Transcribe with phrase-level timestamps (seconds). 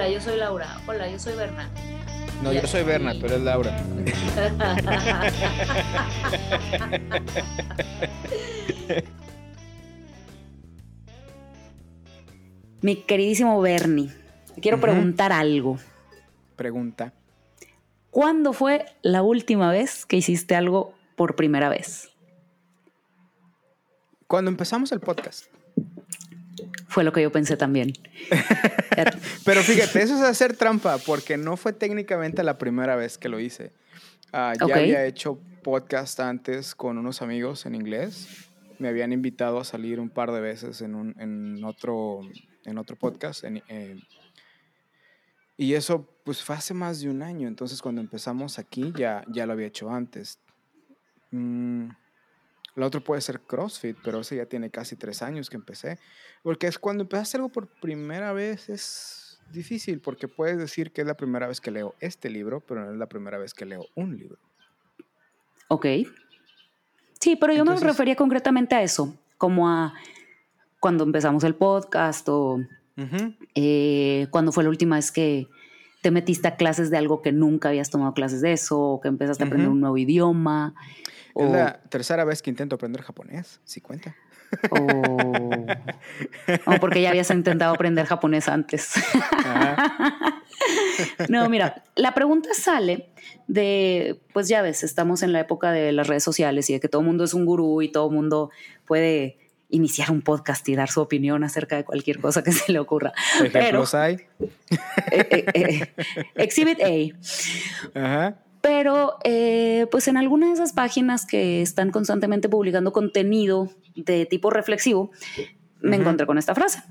[0.00, 0.80] Hola, yo soy Laura.
[0.86, 1.68] Hola, yo soy Berna.
[2.42, 3.78] No, yo soy Berna, tú eres Laura.
[12.80, 14.10] Mi queridísimo Bernie,
[14.54, 15.78] te quiero preguntar algo.
[16.56, 17.12] Pregunta.
[18.10, 22.08] ¿Cuándo fue la última vez que hiciste algo por primera vez?
[24.26, 25.44] Cuando empezamos el podcast.
[26.90, 27.92] Fue lo que yo pensé también.
[29.44, 33.40] Pero fíjate, eso es hacer trampa, porque no fue técnicamente la primera vez que lo
[33.40, 33.72] hice.
[34.32, 38.48] Ah, ya había hecho podcast antes con unos amigos en inglés.
[38.78, 42.20] Me habían invitado a salir un par de veces en, un, en otro
[42.64, 43.44] en otro podcast.
[43.44, 43.96] Eh,
[45.56, 49.46] y eso pues fue hace más de un año, entonces cuando empezamos aquí ya, ya
[49.46, 50.38] lo había hecho antes.
[51.30, 51.88] Mm,
[52.80, 55.98] lo otro puede ser CrossFit, pero ese ya tiene casi tres años que empecé.
[56.42, 61.06] Porque es cuando empezaste algo por primera vez es difícil, porque puedes decir que es
[61.06, 63.86] la primera vez que leo este libro, pero no es la primera vez que leo
[63.94, 64.38] un libro.
[65.68, 65.86] Ok.
[67.20, 69.94] Sí, pero yo me refería concretamente a eso, como a
[70.80, 72.58] cuando empezamos el podcast o
[73.54, 75.46] eh, cuando fue la última vez que
[76.00, 79.08] te metiste a clases de algo que nunca habías tomado clases de eso, o que
[79.08, 80.74] empezaste a aprender un nuevo idioma.
[81.34, 84.16] Es la tercera vez que intento aprender japonés, si cuenta.
[86.66, 88.94] O, porque ya habías intentado aprender japonés antes.
[91.28, 93.10] no, mira, la pregunta sale
[93.46, 96.88] de, pues ya ves, estamos en la época de las redes sociales y de que
[96.88, 98.50] todo el mundo es un gurú y todo el mundo
[98.86, 99.38] puede
[99.70, 103.12] iniciar un podcast y dar su opinión acerca de cualquier cosa que se le ocurra.
[103.42, 104.18] ¿Ejemplos hay?
[105.12, 105.94] Eh, eh, eh,
[106.36, 106.78] exhibit
[107.94, 108.34] A.
[108.60, 109.18] Pero,
[109.90, 115.10] pues en alguna de esas páginas que están constantemente publicando contenido de tipo reflexivo,
[115.80, 116.82] me encontré con esta frase.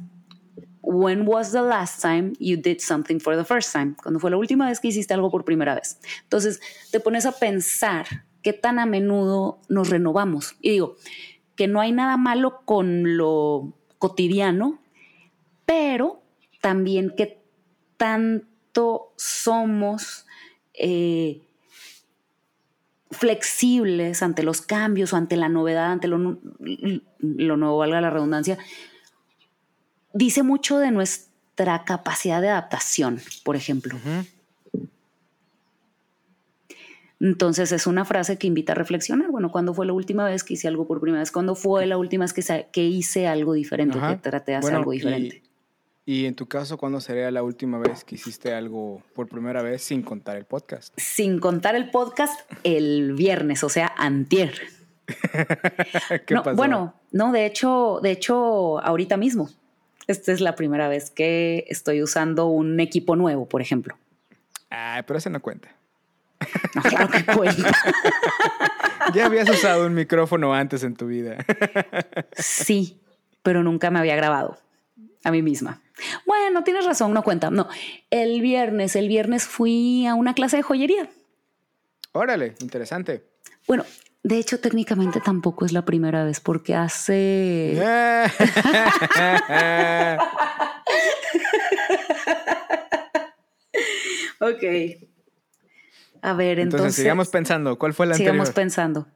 [0.82, 3.96] When was the last time you did something for the first time?
[4.02, 6.00] Cuando fue la última vez que hiciste algo por primera vez.
[6.24, 6.60] Entonces,
[6.92, 8.08] te pones a pensar
[8.42, 10.56] qué tan a menudo nos renovamos.
[10.62, 10.96] Y digo,
[11.60, 14.80] que no hay nada malo con lo cotidiano,
[15.66, 16.24] pero
[16.62, 17.44] también que
[17.98, 20.26] tanto somos
[20.74, 21.42] eh,
[23.12, 28.58] flexibles ante los cambios o ante la novedad, ante lo, nuevo, valga la redundancia,
[30.14, 34.00] dice mucho de nuestra capacidad de adaptación, por ejemplo.
[37.20, 39.30] Entonces es una frase que invita a reflexionar.
[39.30, 41.32] Bueno, ¿cuándo fue la última vez que hice algo por primera vez?
[41.32, 44.92] ¿Cuándo fue la última vez que, que hice algo diferente, que traté de hacer algo
[44.92, 45.44] diferente?
[46.06, 49.84] Y, en tu caso, ¿cuándo sería la última vez que hiciste algo por primera vez
[49.84, 50.92] sin contar el podcast?
[50.98, 54.56] Sin contar el podcast el viernes, o sea, antier.
[56.26, 56.56] ¿Qué pasó?
[56.56, 59.50] Bueno, no, de hecho, de hecho, ahorita mismo.
[60.08, 63.96] Esta es la primera vez que estoy usando un equipo nuevo, por ejemplo.
[64.72, 65.70] Ah, pero ese no cuenta.
[66.76, 67.72] No, claro que cuenta.
[69.14, 71.38] ya habías usado un micrófono antes en tu vida.
[72.38, 73.02] sí,
[73.44, 74.58] pero nunca me había grabado
[75.24, 75.82] a mí misma.
[76.26, 77.50] Bueno, tienes razón, no cuenta.
[77.50, 77.68] No,
[78.10, 81.10] el viernes, el viernes fui a una clase de joyería.
[82.14, 83.26] Órale, interesante.
[83.68, 83.86] Bueno,
[84.24, 87.80] de hecho, técnicamente tampoco es la primera vez porque hace...
[94.40, 95.09] ok.
[96.22, 96.96] A ver, entonces.
[96.96, 97.78] sigamos pensando.
[97.78, 99.08] ¿Cuál fue la sigamos pensando.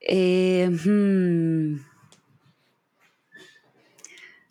[0.00, 1.80] Eh, hmm.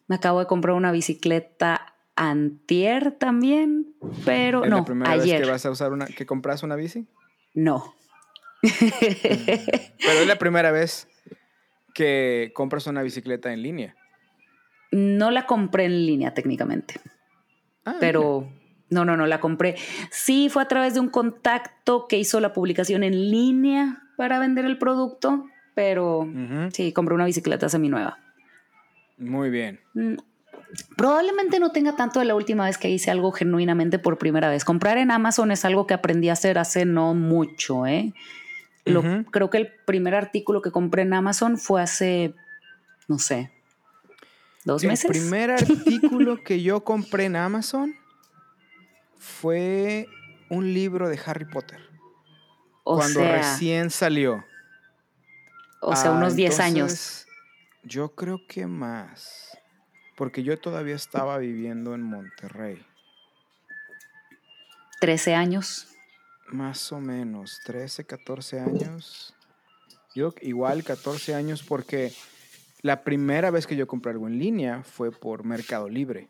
[0.08, 3.96] Me acabo de comprar una bicicleta antier también,
[4.26, 7.08] pero ¿Es no, la primera vez que vas a usar una, que compras una bici?
[7.54, 7.96] No.
[8.62, 11.08] pero es la primera vez
[11.94, 13.96] que compras una bicicleta en línea.
[14.92, 17.00] No la compré en línea técnicamente.
[17.86, 18.50] Ah, pero
[18.94, 19.76] no, no, no, la compré.
[20.12, 24.66] Sí, fue a través de un contacto que hizo la publicación en línea para vender
[24.66, 25.46] el producto,
[25.76, 26.28] pero
[26.72, 28.20] sí, compré una bicicleta seminueva.
[29.18, 29.80] Muy bien.
[29.94, 30.16] Mm,
[30.96, 34.66] probablemente no tenga tanto de la última vez que hice algo genuinamente por primera vez.
[34.66, 38.14] Comprar en Amazon es algo que aprendí a hacer hace no mucho, ¿eh?
[39.32, 42.34] creo que el primer artículo que compré en Amazon fue hace,
[43.08, 43.50] no sé,
[44.66, 45.06] dos meses.
[45.06, 47.96] El primer artículo que yo compré en Amazon
[49.24, 50.10] fue
[50.50, 51.80] un libro de Harry Potter.
[52.84, 54.44] cuando recién salió.
[55.80, 57.26] O sea, unos 10 ah, años.
[57.84, 59.58] Yo creo que más.
[60.18, 62.86] Porque yo todavía estaba viviendo en Monterrey.
[65.00, 65.88] 13 años.
[66.50, 69.34] Más o menos, 13, 14 años.
[70.14, 72.14] Yo igual 14 años porque
[72.82, 76.28] la primera vez que yo compré algo en línea fue por Mercado Libre.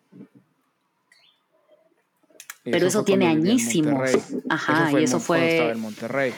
[2.64, 4.10] Pero eso, tiene añísimos.
[4.50, 5.52] Ajá, y eso fue.
[5.52, 6.34] Estaba en Monterrey.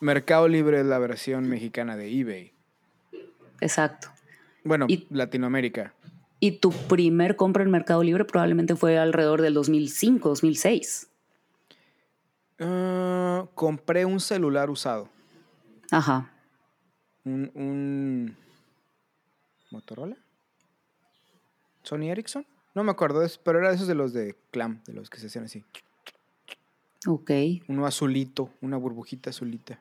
[0.00, 2.52] Mercado Libre es la versión mexicana de eBay.
[3.60, 4.08] Exacto.
[4.64, 5.94] Bueno, Latinoamérica.
[6.40, 11.10] Y tu primer compra en Mercado Libre probablemente fue alrededor del 2005, 2006.
[12.60, 15.08] Ah, compré un celular usado.
[15.90, 16.30] Ajá.
[17.24, 18.36] Un, un,
[19.70, 20.16] Motorola.
[21.82, 22.46] Sony Ericsson.
[22.74, 25.26] No me acuerdo, pero era de esos de los de Clam, de los que se
[25.26, 25.64] hacían así.
[27.06, 27.30] Ok.
[27.68, 29.80] Uno azulito, una burbujita azulita.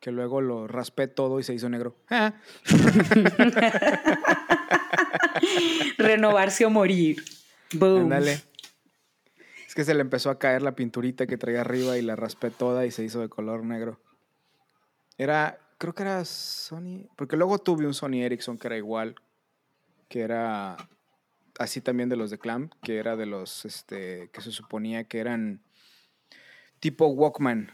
[0.00, 1.96] Que luego lo raspé todo y se hizo negro.
[2.10, 2.34] Ah.
[5.98, 7.22] Renovarse o morir.
[7.72, 8.12] Boom.
[8.12, 12.50] Es que se le empezó a caer la pinturita que traía arriba y la raspé
[12.50, 13.98] toda y se hizo de color negro.
[15.18, 19.16] Era, creo que era Sony, porque luego tuve un Sony Ericsson que era igual,
[20.08, 20.76] que era
[21.58, 25.18] así también de los de Clamp, que era de los este, que se suponía que
[25.18, 25.62] eran
[26.80, 27.70] tipo Walkman.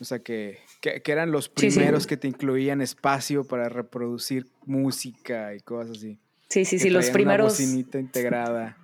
[0.00, 5.98] O sea, que, eran los primeros que te incluían espacio para reproducir música y cosas
[5.98, 6.18] así.
[6.48, 7.58] Sí, sí, sí, los primeros.
[7.58, 8.76] Una bocinita integrada.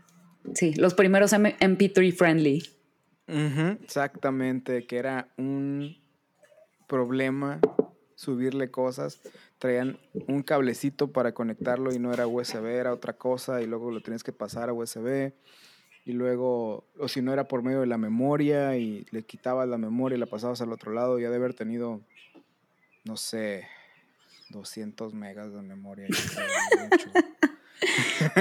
[0.55, 2.63] Sí, los primeros MP3 friendly.
[3.83, 5.97] exactamente, que era un
[6.87, 7.61] problema
[8.15, 9.21] subirle cosas.
[9.59, 14.01] Traían un cablecito para conectarlo y no era USB, era otra cosa y luego lo
[14.01, 15.33] tenías que pasar a USB
[16.09, 19.77] y luego, o si no era por medio de la memoria y le quitabas la
[19.77, 22.01] memoria y la pasabas al otro lado, ya de haber tenido,
[23.05, 23.67] no sé,
[24.49, 26.07] 200 megas de memoria.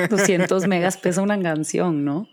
[0.10, 2.30] 200 megas pesa una canción, ¿no?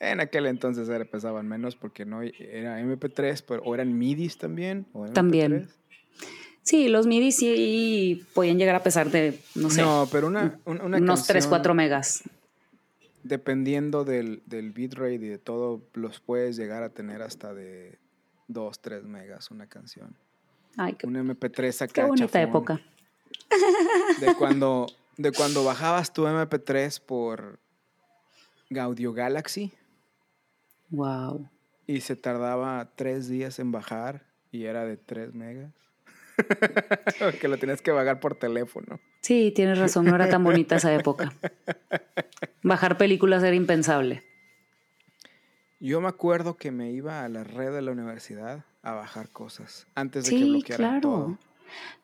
[0.00, 4.86] En aquel entonces era, pesaban menos porque no era MP3, pero, o eran MIDIs también.
[5.14, 5.70] también.
[6.64, 9.82] Sí, los MIDIs sí podían llegar a pesar de, no sé.
[9.82, 12.24] No, pero una, unos 3, 4 megas.
[13.22, 17.98] Dependiendo del, del bitrate y de todo, los puedes llegar a tener hasta de
[18.48, 20.16] 2, 3 megas una canción.
[20.76, 21.92] Ay, un MP3 acá.
[21.92, 22.80] Qué bonita época.
[24.20, 24.86] De cuando
[25.16, 27.60] de cuando bajabas tu MP3 por
[28.70, 29.72] Gaudio Galaxy.
[30.90, 31.48] Wow.
[31.86, 35.72] Y se tardaba tres días en bajar y era de 3 megas.
[37.40, 39.00] que lo tenías que bajar por teléfono.
[39.20, 41.32] Sí, tienes razón, no era tan bonita esa época.
[42.62, 44.24] Bajar películas era impensable.
[45.80, 49.86] Yo me acuerdo que me iba a la red de la universidad a bajar cosas
[49.94, 51.38] antes de que bloquearan claro.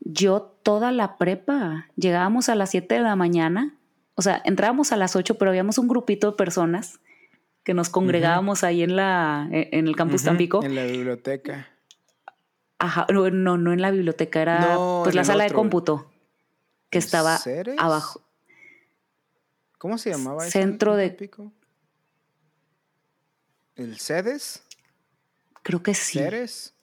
[0.00, 3.76] Yo toda la prepa, llegábamos a las 7 de la mañana,
[4.14, 7.00] o sea, entrábamos a las 8, pero habíamos un grupito de personas
[7.62, 10.62] que nos congregábamos ahí en, la, e, en el campus Tampico.
[10.64, 11.68] En la biblioteca.
[12.80, 16.10] Ajá, no, no, en la biblioteca, era pues la sala de cómputo
[16.88, 17.38] que estaba
[17.78, 18.22] abajo.
[19.78, 20.44] ¿Cómo se llamaba?
[20.44, 21.08] Centro de...
[21.08, 21.52] Tampico?
[23.76, 24.62] ¿El CEDES?
[25.62, 26.18] Creo que sí.
[26.18, 26.74] ¿CERES?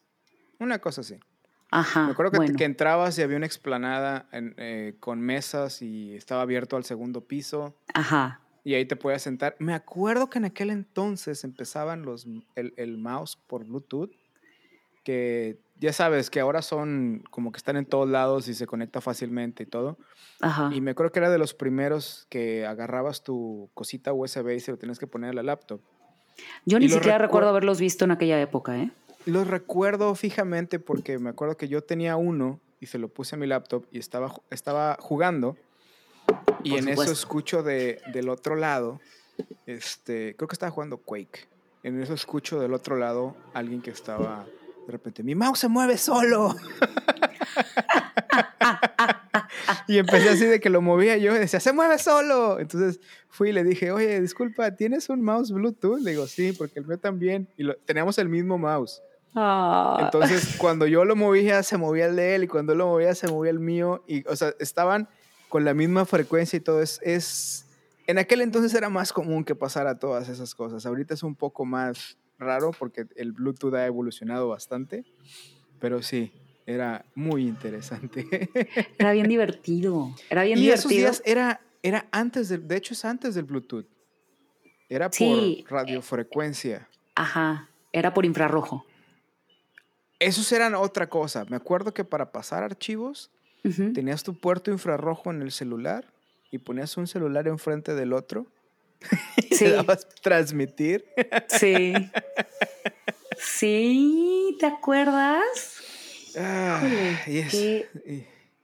[0.59, 1.19] Una cosa así.
[1.69, 2.05] Ajá.
[2.05, 6.85] Me acuerdo que, entrabas y había una explanada eh, con mesas y estaba abierto al
[6.85, 7.75] segundo piso.
[7.94, 8.41] Ajá.
[8.63, 9.55] Y ahí te podías sentar.
[9.59, 14.11] Me acuerdo que en aquel entonces empezaban los, el, mouse por Bluetooth,
[15.07, 18.99] que ya sabes que ahora son como que están en todos lados y se conecta
[18.99, 19.97] fácilmente y todo.
[20.42, 20.69] Ajá.
[20.73, 24.71] Y me acuerdo que era de los primeros que agarrabas tu cosita USB y se
[24.71, 25.80] lo tenías que poner a la laptop.
[26.66, 28.92] Yo ni siquiera recuerdo haberlos visto en aquella época, ¿eh?
[29.26, 33.40] Los recuerdo fijamente porque me acuerdo que yo tenía uno y se lo puse a
[33.40, 35.56] mi laptop y estaba, estaba jugando.
[36.64, 38.99] Y en eso escucho de, del otro lado,
[39.68, 41.47] este, creo que estaba jugando Quake.
[41.83, 44.45] En eso escucho del otro lado alguien que estaba
[44.87, 46.56] de repente, mi mouse se mueve solo.
[49.87, 52.57] y empecé así de que lo movía yo y decía, se mueve solo.
[52.57, 55.99] Entonces fui y le dije, oye, disculpa, ¿tienes un mouse Bluetooth?
[55.99, 57.49] Le digo, sí, porque el mío también.
[57.57, 59.03] Y lo, teníamos el mismo mouse.
[59.35, 59.97] Ah.
[60.06, 63.13] Entonces, cuando yo lo movía, se movía el de él, y cuando él lo movía,
[63.13, 64.06] se movía el mío.
[64.07, 65.09] Y, o sea, estaban
[65.49, 66.81] con la misma frecuencia y todo.
[66.81, 67.65] Es, es,
[68.07, 70.85] en aquel entonces era más común que pasara todas esas cosas.
[70.85, 75.06] Ahorita es un poco más raro porque el Bluetooth ha evolucionado bastante.
[75.79, 76.31] Pero sí,
[76.65, 78.27] era muy interesante.
[78.99, 80.13] Era bien divertido.
[80.29, 83.85] Era bien y Esos días era, era antes, de, de hecho es antes del Bluetooth.
[84.89, 86.89] Era por radiofrecuencia.
[87.15, 88.85] Ajá, era por infrarrojo.
[90.19, 91.45] Esos eran otra cosa.
[91.45, 93.31] Me acuerdo que para pasar archivos
[93.94, 96.13] tenías tu puerto infrarrojo en el celular
[96.51, 98.47] y ponías un celular enfrente del otro
[99.49, 99.69] y sí.
[99.69, 101.06] dabas transmitir.
[101.47, 101.94] Sí.
[103.39, 105.44] Sí, ¿te acuerdas?
[106.35, 106.81] Ah,
[107.23, 107.87] qué,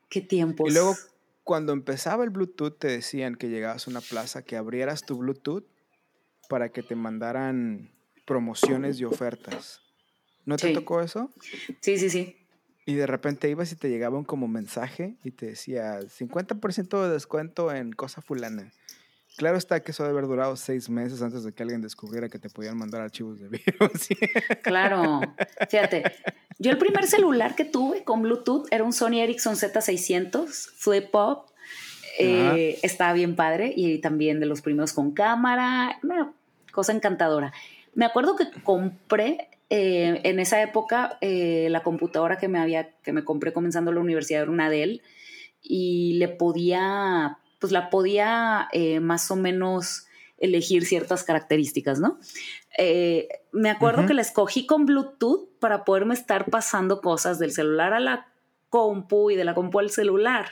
[0.10, 0.68] qué tiempos.
[0.68, 0.96] Y luego
[1.44, 5.66] cuando empezaba el Bluetooth te decían que llegabas a una plaza, que abrieras tu Bluetooth
[6.50, 7.92] para que te mandaran
[8.26, 9.82] promociones y ofertas.
[10.46, 11.30] ¿No te tocó eso?
[11.82, 12.38] Sí, sí, sí.
[12.86, 17.10] Y de repente ibas y te llegaba un como mensaje y te decía 50% de
[17.10, 18.74] descuento en cosa fulana.
[19.36, 22.38] Claro está que eso debe haber durado seis meses antes de que alguien descubriera que
[22.38, 24.08] te podían mandar archivos de virus.
[24.64, 25.22] claro,
[25.70, 26.04] fíjate.
[26.60, 31.50] Yo el primer celular que tuve con Bluetooth era un Sony Ericsson Z600 Flip Pop.
[32.20, 36.32] Eh, estaba bien padre y también de los primeros con cámara, una
[36.72, 37.52] cosa encantadora.
[37.96, 43.14] Me acuerdo que compré eh, en esa época eh, la computadora que me había que
[43.14, 45.02] me compré comenzando la universidad era una Dell
[45.64, 50.06] y le podía pues la podía eh, más o menos
[50.38, 52.20] elegir ciertas características, ¿no?
[52.78, 57.94] Eh, me acuerdo que la escogí con Bluetooth para poderme estar pasando cosas del celular
[57.94, 58.28] a la
[58.68, 60.50] compu y de la compu al celular.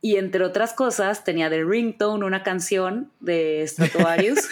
[0.00, 4.48] Y entre otras cosas, tenía de ringtone una canción de Stratovarius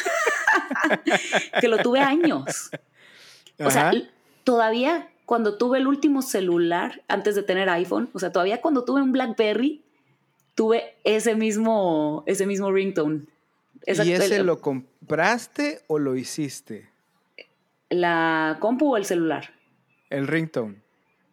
[1.60, 2.72] que lo tuve años.
[3.60, 3.92] O sea,
[4.42, 9.02] todavía cuando tuve el último celular, antes de tener iPhone, o sea, todavía cuando tuve
[9.02, 9.84] un Blackberry,
[10.60, 13.22] tuve ese mismo, ese mismo ringtone.
[13.86, 16.90] ¿Y ese lo compraste o lo hiciste?
[17.88, 19.54] ¿La compu o el celular?
[20.10, 20.82] El ringtone.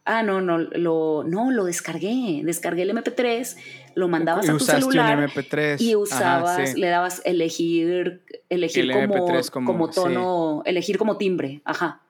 [0.06, 2.40] Ah, no, no, lo, no, lo descargué.
[2.46, 3.58] Descargué el MP3,
[3.96, 5.30] lo mandabas a tu celular.
[5.30, 5.82] MP3.
[5.82, 11.60] Y usabas, le dabas elegir, elegir como, como, tono, elegir como timbre.
[11.66, 12.02] Ajá.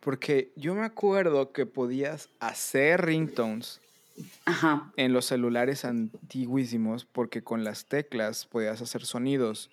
[0.00, 3.82] Porque yo me acuerdo que podías hacer ringtones
[4.96, 9.70] en los celulares antiguísimos, porque con las teclas podías hacer sonidos.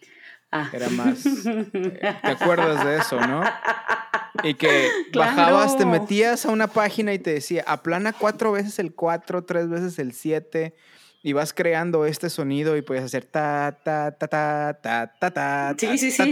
[0.51, 0.69] Ah.
[0.71, 1.23] Era más.
[1.23, 3.43] ¿Te acuerdas de eso, no?
[4.43, 8.93] Y que bajabas, te metías a una página y te decía, aplana cuatro veces el
[8.93, 10.75] cuatro, tres veces el siete
[11.23, 15.75] y vas creando este sonido y puedes hacer ta ta ta ta ta ta ta
[15.77, 16.31] sí sí sí.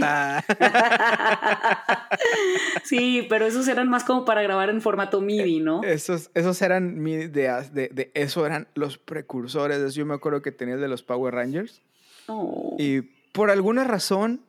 [2.84, 7.02] sí pero esos eran más como para grabar en formato MIDI no esos esos eran
[7.02, 9.94] mi ideas de, de, eso eran los precursores.
[9.94, 11.82] Yo me acuerdo que tenías de los Power Rangers
[12.28, 12.76] oh.
[12.78, 13.02] y
[13.32, 14.42] por alguna razón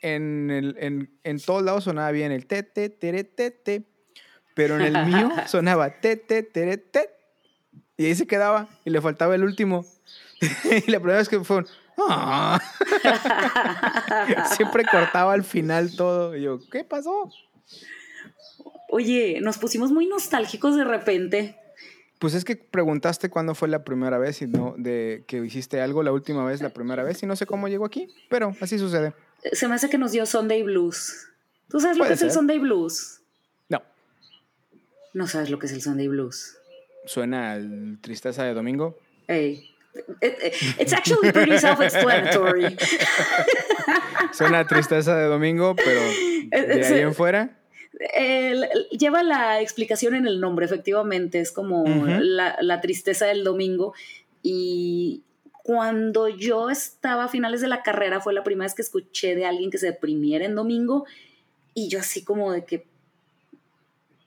[0.00, 3.84] en, el, en, en todos lados sonaba bien el te te te te te
[4.54, 7.10] pero en el mío sonaba te te te te
[7.96, 9.84] y ahí se quedaba y le faltaba el último.
[10.40, 11.66] y la primera vez que fue un,
[11.98, 12.60] ah".
[14.56, 16.36] Siempre cortaba al final todo.
[16.36, 17.30] Y yo, ¿qué pasó?
[18.88, 21.56] Oye, nos pusimos muy nostálgicos de repente.
[22.18, 26.02] Pues es que preguntaste cuándo fue la primera vez y no de que hiciste algo
[26.02, 29.12] la última vez, la primera vez, y no sé cómo llegó aquí, pero así sucede.
[29.52, 31.28] Se me hace que nos dio Sunday Blues.
[31.68, 33.22] ¿Tú sabes lo que es el Sunday Blues?
[33.68, 33.82] No.
[35.14, 36.58] No sabes lo que es el Sunday Blues
[37.04, 38.98] suena al Tristeza de Domingo.
[39.26, 39.68] Hey.
[40.22, 42.76] it's actually pretty self-explanatory.
[44.32, 46.00] suena a Tristeza de Domingo, pero
[46.50, 47.58] de ahí en fuera.
[48.90, 51.40] lleva la explicación en el nombre, efectivamente.
[51.40, 53.94] Es como la, la tristeza del domingo.
[54.42, 55.22] Y
[55.62, 59.46] cuando yo estaba a finales de la carrera, fue la primera vez que escuché de
[59.46, 61.04] alguien que se deprimiera en domingo.
[61.74, 62.86] Y yo, así como de que,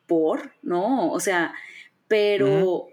[0.08, 0.51] ¿por?
[0.62, 1.53] No, o sea
[2.07, 2.88] pero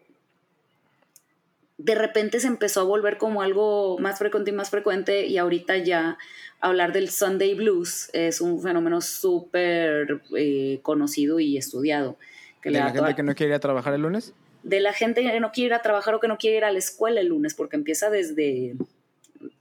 [1.79, 5.79] de repente se empezó a volver como algo más frecuente y más frecuente y ahorita
[5.79, 6.17] ya
[6.61, 12.19] hablar del Sunday Blues es un fenómeno súper eh, conocido y estudiado.
[12.63, 14.33] ¿De la gente que no quiere ir a trabajar el lunes?
[14.63, 16.71] De la gente que no quiere ir a trabajar o que no quiere ir a
[16.71, 18.77] la escuela el lunes, porque empieza desde,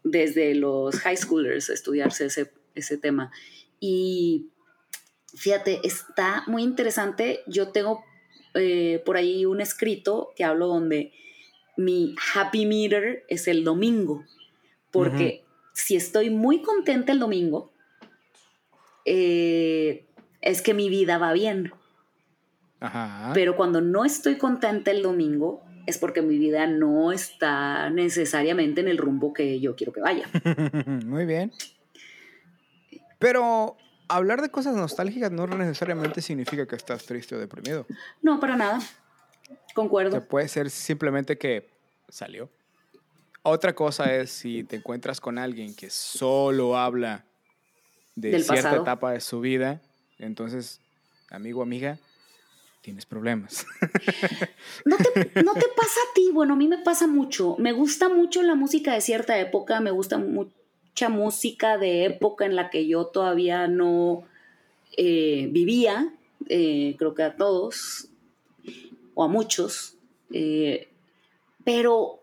[0.04, 3.32] desde los high schoolers a estudiarse ese, ese tema.
[3.80, 4.50] Y
[5.34, 7.42] fíjate, está muy interesante.
[7.48, 8.06] Yo tengo
[8.54, 11.14] eh, por ahí un escrito que hablo donde
[11.78, 14.24] mi happy meter es el domingo,
[14.92, 15.44] porque
[15.74, 17.72] si estoy muy contenta el domingo,
[19.06, 20.06] eh,
[20.42, 21.72] es que mi vida va bien.
[23.36, 28.88] Pero cuando no estoy contenta el domingo, es porque mi vida no está necesariamente en
[28.88, 30.28] el rumbo que yo quiero que vaya.
[31.06, 31.52] Muy bien.
[33.20, 33.78] Pero
[34.16, 37.86] hablar de cosas nostálgicas no necesariamente significa que estás triste o deprimido.
[38.22, 38.80] No, para nada.
[39.74, 40.22] Concuerdo.
[40.28, 41.70] puede ser simplemente que
[42.10, 42.50] salió.
[43.44, 47.26] Otra cosa es si te encuentras con alguien que solo habla
[48.16, 49.82] de cierta etapa de su vida,
[50.20, 50.80] entonces,
[51.30, 51.98] amigo, amiga,
[52.82, 53.66] tienes problemas.
[54.86, 56.30] ¿No te, ¿No te, pasa a ti?
[56.32, 57.56] Bueno, a mí me pasa mucho.
[57.58, 60.61] Me gusta mucho la música de cierta época, me gusta mucho
[61.10, 64.24] música de época en la que yo todavía no
[64.98, 66.14] eh, vivía,
[66.50, 68.10] eh, creo que a todos
[69.14, 69.96] o a muchos,
[70.34, 70.90] eh,
[71.64, 72.20] pero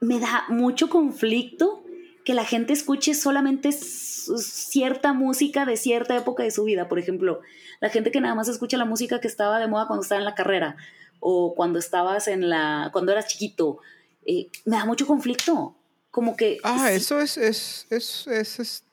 [0.00, 1.82] me da mucho conflicto
[2.24, 6.88] que la gente escuche solamente cierta música de cierta época de su vida.
[6.88, 7.40] Por ejemplo,
[7.80, 10.24] la gente que nada más escucha la música que estaba de moda cuando estaba en
[10.24, 10.76] la carrera
[11.18, 13.78] o cuando estabas en la, cuando eras chiquito.
[14.24, 15.74] Me da mucho conflicto.
[16.12, 16.58] Como que...
[16.62, 18.84] Ah, eso es, es, es, es,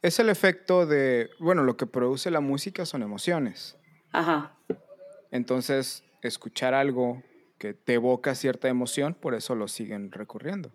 [0.00, 3.76] es el efecto de, bueno, lo que produce la música son emociones.
[4.12, 4.54] Ajá.
[5.32, 7.22] Entonces, escuchar algo
[7.58, 10.70] que te evoca cierta emoción, por eso lo siguen recurriendo.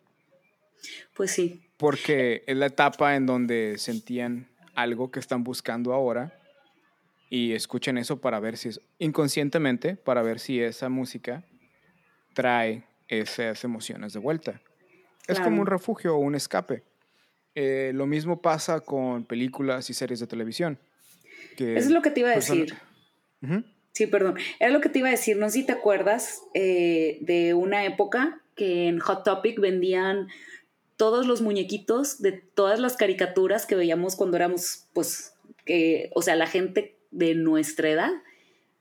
[1.13, 1.63] Pues sí.
[1.77, 6.38] Porque es la etapa en donde sentían algo que están buscando ahora
[7.29, 11.46] y escuchen eso para ver si es inconscientemente, para ver si esa música
[12.34, 14.62] trae esas emociones de vuelta.
[15.30, 16.84] Es como un refugio o un escape.
[17.56, 20.80] Eh, lo mismo pasa con películas y series de televisión.
[21.58, 22.76] eso es lo que te iba a decir.
[23.92, 24.36] Sí, perdón.
[24.60, 25.38] Era lo que te iba a decir.
[25.38, 30.28] No sé si te acuerdas eh, de una época que en Hot Topic vendían
[30.96, 35.34] todos los muñequitos de todas las caricaturas que veíamos cuando éramos, pues,
[35.66, 38.12] que, o sea, la gente de nuestra edad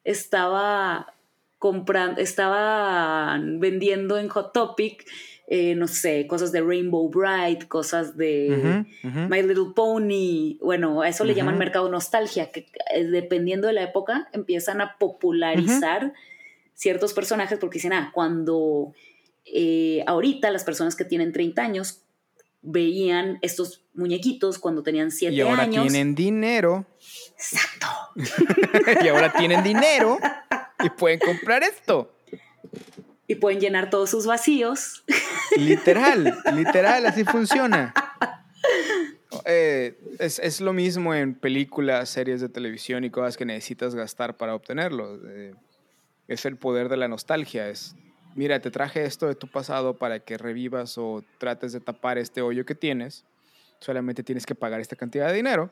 [0.04, 1.14] estaba
[1.58, 5.04] comprando, estaba vendiendo en Hot Topic,
[5.50, 11.24] eh, no sé, cosas de Rainbow Bright, cosas de My Little Pony, bueno, a eso
[11.24, 16.12] le llaman mercado nostalgia, que eh, dependiendo de la época empiezan a popularizar
[16.74, 18.92] ciertos personajes porque dicen, ah, cuando
[19.46, 22.02] eh, ahorita las personas que tienen 30 años
[22.60, 25.48] veían estos muñequitos cuando tenían siete años.
[25.48, 26.86] Y ahora tienen dinero.
[27.32, 27.86] Exacto.
[29.02, 30.18] y ahora tienen dinero
[30.84, 32.12] y pueden comprar esto.
[33.26, 35.04] Y pueden llenar todos sus vacíos.
[35.56, 37.94] Literal, literal, así funciona.
[39.44, 44.36] Eh, es, es, lo mismo en películas, series de televisión y cosas que necesitas gastar
[44.36, 45.18] para obtenerlo.
[45.26, 45.54] Eh,
[46.28, 47.94] es el poder de la nostalgia, es
[48.34, 52.40] mira, te traje esto de tu pasado para que revivas o trates de tapar este
[52.40, 53.24] hoyo que tienes,
[53.80, 55.70] solamente tienes que pagar esta cantidad de dinero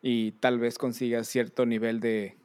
[0.00, 2.36] y tal vez consigas cierto nivel de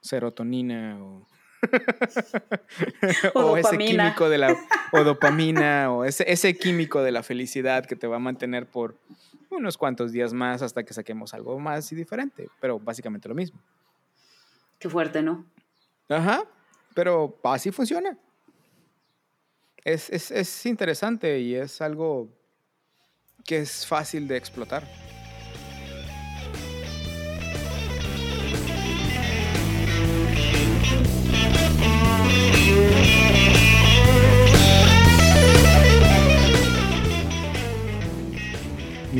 [0.00, 1.26] serotonina o,
[3.34, 4.56] o, ese químico de la
[4.92, 8.96] o dopamina o ese, ese químico de la felicidad que te va a mantener por
[9.50, 13.60] unos cuantos días más hasta que saquemos algo más y diferente, pero básicamente lo mismo.
[14.78, 15.46] Qué fuerte, ¿no?
[16.08, 16.44] Ajá,
[16.94, 18.18] pero así funciona
[19.86, 22.28] es, interesante y es algo
[23.44, 24.82] que es fácil de explotar.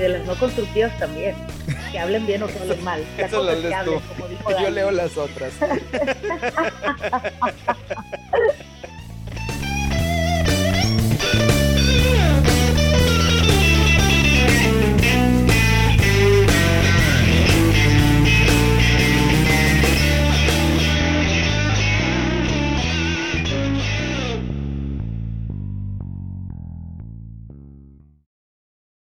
[0.00, 1.36] De las no constructivas también.
[1.92, 3.04] Que hablen bien o que hablen mal.
[3.18, 4.00] Eso lo lees tú.
[4.62, 5.52] Yo leo las otras.